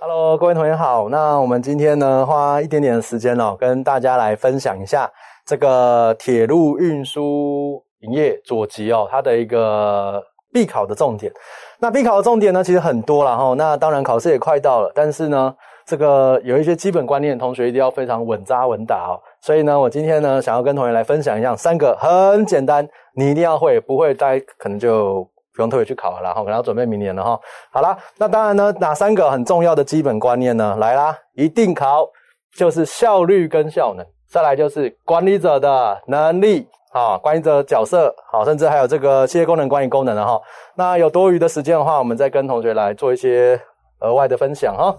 [0.00, 1.08] Hello，各位同学好。
[1.10, 5.10] 那我们今天呢，花一点点的时间哦，跟大家来分享一下
[5.44, 10.22] 这个铁路运输营业左级哦，它的一个
[10.52, 11.30] 必考的重点。
[11.78, 13.54] 那必考的重点呢，其实很多了哈。
[13.58, 15.54] 那当然考试也快到了，但是呢，
[15.86, 19.20] 这个有一些基本观念，同学一定要非常稳扎稳打哦。
[19.40, 25.22] 所以呢，我今天呢，想要跟同学来分享一下三个很简单，你一定要会，不会大家可能就
[25.54, 27.38] 不用特别去考了，然后可能要准备明年了哈。
[27.70, 30.74] 好啦，那当然呢，哪三个很重要的基本观念呢？
[30.78, 32.08] 来啦，一定考
[32.56, 40.40] 就是效率跟效能，再来就是管理者的能力啊，管理者角色好，甚至还有这个企业功能管理功能的哈。
[40.76, 43.60] 那有多余的时间的话，我们再跟同学来做一些
[44.00, 44.96] 额外的分享哈。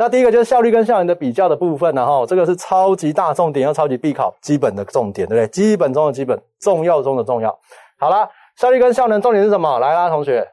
[0.00, 5.46] 那第一个就是效率跟效能的比较的部分，然后这个是超级大重点，要超级必考，基本的重点，对不对？
[5.48, 7.54] 基本中的基本，重要中的重要。
[7.98, 8.26] 好啦，
[8.56, 9.78] 效率跟效能重点是什么？
[9.78, 10.48] 来啦，同学，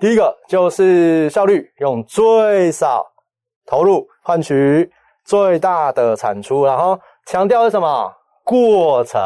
[0.00, 3.06] 第一个就是效率，用最少
[3.66, 4.90] 投入换取
[5.24, 8.12] 最大的产出，然后强调是什么？
[8.42, 9.20] 过程，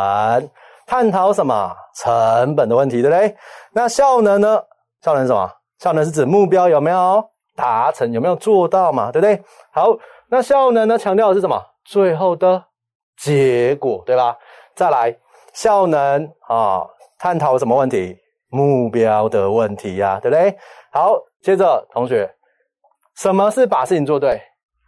[0.86, 1.74] 探讨什么？
[1.96, 3.34] 成本的问题，对不对？
[3.72, 4.62] 那效能呢？
[5.00, 5.50] 效能是什么？
[5.78, 7.26] 效能是指目标有没有？
[7.54, 9.10] 达成有没有做到嘛？
[9.12, 9.42] 对不对？
[9.72, 9.96] 好，
[10.28, 10.98] 那效能呢？
[10.98, 11.60] 强调的是什么？
[11.84, 12.64] 最后的
[13.16, 14.36] 结果，对吧？
[14.74, 15.16] 再来，
[15.52, 16.86] 效能啊，
[17.18, 18.18] 探讨什么问题？
[18.48, 20.56] 目标的问题呀，对不对？
[20.92, 22.32] 好，接着同学，
[23.16, 24.40] 什么是把事情做对？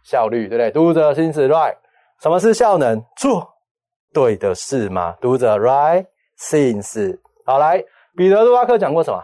[0.03, 0.71] 效率，对不对？
[0.71, 1.75] 读者心思 right。
[2.21, 3.03] 什么是效能？
[3.17, 3.47] 做
[4.13, 5.15] 对的事嘛？
[5.21, 6.05] 读者 right
[6.39, 7.19] things。
[7.45, 7.83] 好，来，
[8.15, 9.21] 彼得·杜拉克讲过什么？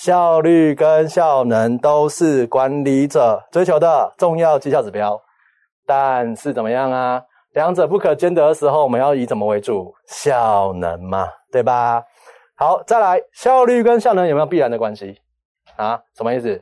[0.00, 5.20] 效率跟效能都是管理者追求的重要绩效指标，
[5.86, 7.22] 但是怎么样啊？
[7.52, 9.94] 两者不可兼得的时候，我们要以怎么为主？
[10.06, 12.02] 效能嘛，对吧？
[12.56, 15.20] 好，再来，效率跟效能有没有必然的关系
[15.76, 16.00] 啊？
[16.16, 16.58] 什么意思？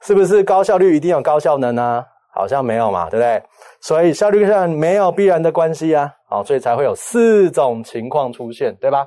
[0.00, 2.04] 是不是高效率一定有高效能呢？
[2.34, 3.40] 好像没有嘛，对不对？
[3.80, 9.06] 所以效率跟效能没有必然的关系啊，好，所以才会有四种情况出现，对吧？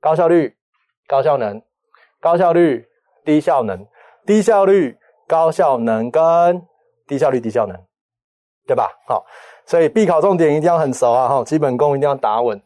[0.00, 0.50] 高效率、
[1.06, 1.60] 高效能、
[2.18, 2.86] 高效率。
[3.24, 3.86] 低效能、
[4.26, 6.62] 低效率、高效能跟
[7.06, 7.76] 低效率、低效能，
[8.66, 8.88] 对吧？
[9.06, 9.24] 好，
[9.66, 11.28] 所以必考重点一定要很熟啊！
[11.28, 12.60] 哈，基本功一定要打稳。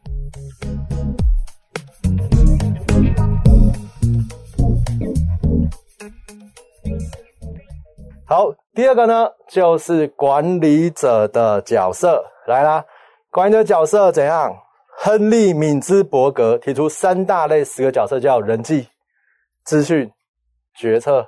[8.27, 12.83] 好，第二个呢，就是管理者的角色来啦。
[13.29, 14.55] 管理者角色怎样？
[14.97, 18.87] 亨利·敏兹伯格提出三大类十个角色，叫人际、
[19.65, 20.09] 资讯。
[20.75, 21.27] 决策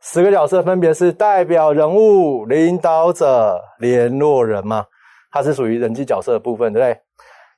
[0.00, 4.84] 十个角色分别是代表人物、领导者、联络人嘛？
[5.30, 7.00] 它是属于人际角色的部分，对不对？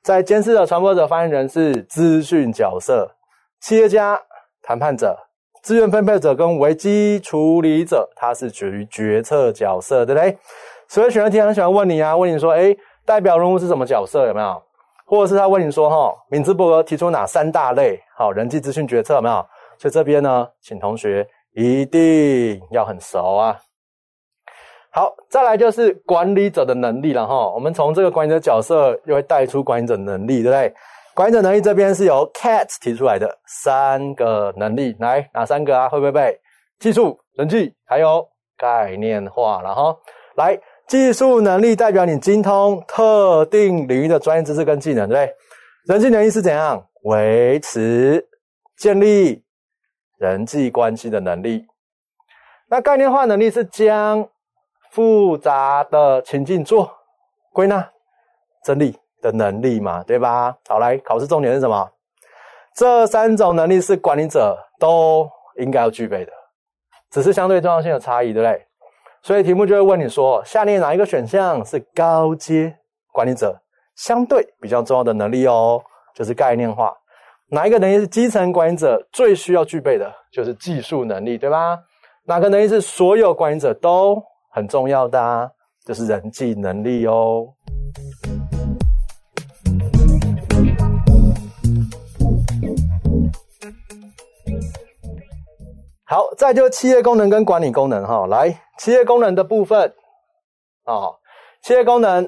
[0.03, 3.09] 在监视者、传播者、发言人是资讯角色，
[3.61, 4.21] 企业家、
[4.61, 5.17] 谈判者、
[5.63, 10.37] 资源分配者跟危机处理者，它是属于决策角色，对不对？
[10.87, 14.27] 所以选择题很喜欢问你啊，问你说，哎，代表人物是什么角色？
[14.27, 14.61] 有没有？
[15.07, 17.99] 或者是他问你说，哈，敏兹伯格提出哪三大类？
[18.15, 19.43] 好，人际资讯决策有没有？
[19.77, 23.57] 所以这边呢，请同学一定要很熟啊。
[24.91, 27.49] 好，再来就是管理者的能力了哈。
[27.51, 30.73] 我们从这个管理者角色，又会带出管理者能力，对不对？
[31.13, 35.89] 管理者能力这边是由 CAT 提出来的三个能力，来哪三个啊？
[35.89, 36.39] 会不会背？
[36.79, 38.25] 技术、人际，还有
[38.57, 39.97] 概念化了哈。
[40.35, 45.93] 来，技术能力代表你精通特定领域的专业知识跟技能，对不对？
[45.93, 46.85] 人际能力是怎样？
[47.03, 48.25] 维持、
[48.77, 49.44] 建立。
[50.17, 51.67] 人际关系的能力，
[52.67, 54.27] 那概念化能力是将
[54.91, 56.89] 复杂的情境做
[57.51, 57.89] 归纳、
[58.63, 60.57] 整理的能力嘛，对吧？
[60.67, 61.89] 好，来考试重点是什么？
[62.73, 66.31] 这三种能力是管理者都应该要具备的，
[67.09, 68.65] 只是相对重要性的差异，对不对？
[69.21, 72.77] 所以题目就会问你说，下列哪一个选项是高阶
[73.11, 73.59] 管理者
[73.95, 75.83] 相对比较重要的能力哦？
[76.13, 76.95] 就是概念化。
[77.47, 80.11] 哪一个能力是基层管理者最需要具备的？
[80.31, 81.77] 就是技术能力，对吧？
[82.25, 84.19] 哪个能力是所有管理者都
[84.49, 85.51] 很重要的？
[85.85, 87.47] 就是人际能力哦。
[96.07, 98.49] 好，再就企业功能跟管理功能哈，来，
[98.79, 99.93] 企业功能的部分
[100.85, 101.11] 啊，
[101.61, 102.27] 企业功能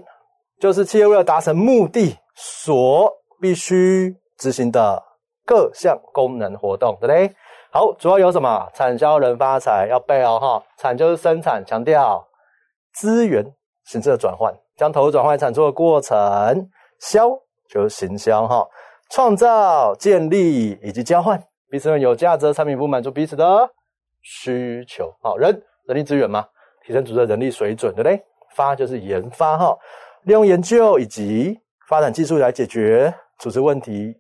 [0.60, 3.12] 就是企业为了达成目的所
[3.42, 5.06] 必须执行的。
[5.48, 7.34] 各项功能活动，对不对？
[7.72, 8.70] 好，主要有什么？
[8.74, 10.64] 产销人发财要背哦，哈。
[10.78, 12.22] 产就是生产，强调
[12.94, 13.42] 资源
[13.86, 17.30] 形式的转换，将投入转换产出的过程，销
[17.70, 18.68] 就是行销哈，
[19.10, 23.70] 创造、建立以及交换彼此有价值的产品，不满足彼此的
[24.22, 25.10] 需求。
[25.22, 26.46] 好，人人力资源嘛，
[26.86, 28.22] 提升组织的人力水准，对不对？
[28.56, 29.78] 发就是研发哈，
[30.24, 31.58] 利用研究以及
[31.88, 34.14] 发展技术来解决组织问题。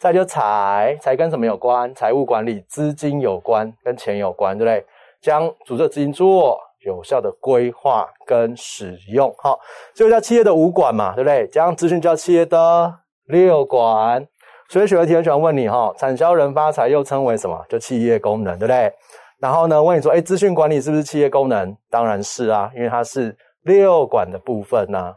[0.00, 1.92] 再就财，财跟什么有关？
[1.92, 4.86] 财务管理、资金有关，跟钱有关，对不对？
[5.20, 6.56] 将组织资金做
[6.86, 9.58] 有效的规划跟使用，好，
[9.92, 11.48] 这个叫企业的五管嘛，对不对？
[11.48, 14.24] 将资讯叫企业的六管。
[14.68, 17.60] 所以学员题很喜欢问你哈，产销人发财又称为什么？
[17.68, 18.92] 就企业功能，对不对？
[19.40, 21.76] 然后呢，问你说，哎，资讯管理是不是企业功能？
[21.90, 25.12] 当然是啊，因为它是六管的部分呐。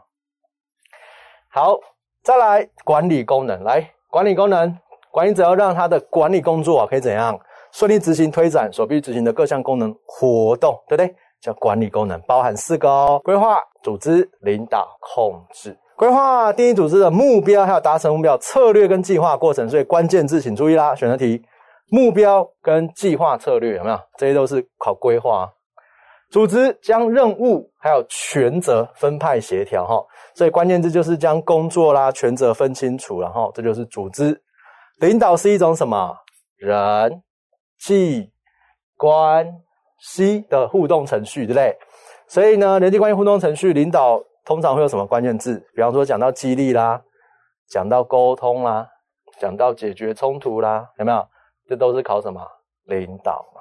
[1.50, 1.78] 好，
[2.24, 3.88] 再来管理功能，来。
[4.12, 4.78] 管理功能，
[5.10, 7.34] 管理者要让他的管理工作可以怎样
[7.72, 11.14] 顺利执行推展所必执行的各项功能活动，对不对？
[11.40, 15.74] 叫管理功能，包含四个哦：规划、组织、领导、控制。
[15.96, 19.66] 规划定义组织的目标，还有达成目标策略跟计划过程。
[19.66, 21.42] 所以关键字请注意啦，选择题：
[21.88, 23.98] 目标跟计划策略有没有？
[24.18, 25.50] 这些都是考规划。
[26.32, 30.02] 组织将任务还有权责分派协调哈，
[30.34, 34.42] 所以关键字就是将工作啦、权责分清楚，然后这就是组织。
[35.00, 36.16] 领导是一种什么
[36.56, 37.22] 人
[37.78, 38.32] 际
[38.96, 39.46] 关
[40.00, 41.76] 系的互动程序，对不对？
[42.26, 45.62] 所以呢，人际关系互动程序，领导通常会有什么关键字？
[45.74, 46.98] 比方说讲到激励啦，
[47.68, 48.88] 讲到沟通啦，
[49.38, 51.28] 讲到解决冲突啦，有没有？
[51.68, 52.40] 这都是考什么？
[52.84, 53.51] 领导。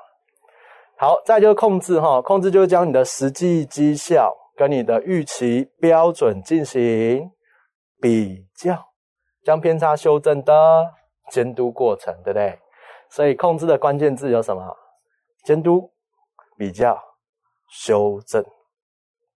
[1.02, 7.28] 好，再就是控制哈，控制就是将你的实际绩效跟你的预期标准进行
[8.00, 8.78] 比较，
[9.44, 10.88] 将偏差修正的
[11.32, 12.56] 监督过程，对不对？
[13.10, 14.62] 所以控制的关键字有什么？
[15.44, 15.92] 监督、
[16.56, 16.96] 比较、
[17.72, 18.46] 修正。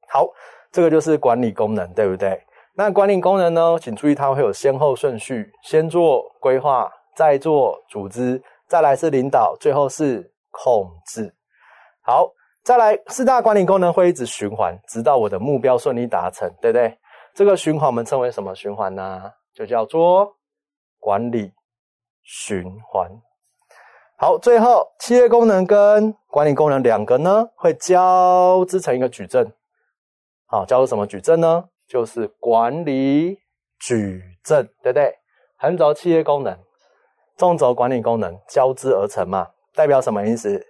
[0.10, 0.30] 好，
[0.72, 2.40] 这个就是管理功能，对不对？
[2.76, 11.35] 那管理功能呢，请注意它会有先后顺序，先做规划，再做组织，再来是领导，最后是控制。
[12.06, 12.32] 好，
[12.64, 16.96] 再来四大管理功能会一直循环，直到我的目标顺利达成，对不对？
[17.34, 19.24] 这个循环我们称为什么循环呢？
[19.56, 20.32] 就叫做
[21.00, 21.52] 管理
[22.22, 23.10] 循环。
[24.18, 29.52] 好，最后企业功能跟管理功能两个呢，会交织成一个矩阵。
[30.46, 31.68] 好，叫做什么矩阵呢？
[31.88, 33.36] 就是管理
[33.80, 35.12] 矩阵，对不对？
[35.58, 36.56] 横轴企业功能，
[37.36, 40.64] 纵轴管理功能交织而成嘛，代表什么意思？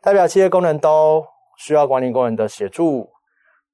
[0.00, 3.10] 代表企业功能都需要管理功能的协助，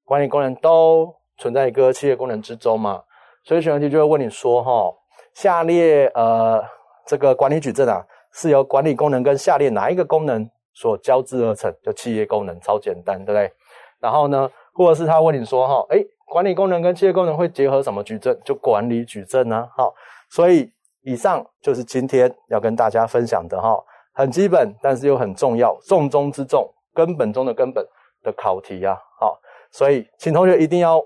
[0.03, 3.03] 管理功能都存在一个企业功能之中嘛，
[3.43, 4.91] 所以选择题就会问你说：哈，
[5.33, 6.63] 下列呃
[7.05, 11.73] 这个管理矩阵啊，是由管理功能跟下列哪一个功能所交织而成？
[11.83, 13.51] 就企业功能，超简单，对不对？
[13.99, 18.35] 然后呢，或者是他问你说：哈，哎，管理功能跟企业功能会结合什么矩阵？
[18.43, 19.67] 就管理矩阵呢？
[19.77, 19.93] 好，
[20.29, 20.71] 所以
[21.03, 23.77] 以上就是今天要跟大家分享的哈。
[24.17, 27.85] 很基本，但是又很重要，重中之重，根本中的根本
[28.23, 28.97] 的考题啊！
[29.19, 29.37] 好，
[29.69, 31.01] 所以请同学一定要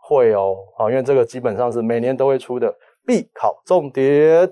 [0.00, 2.72] 会哦，好，因为这个基本上是每年都会出的
[3.04, 4.48] 必考重点。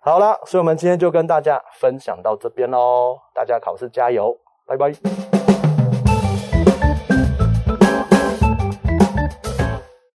[0.00, 5.37] 好了，所以我们今天就跟大家分享到这边喽，大家考试加油，拜拜。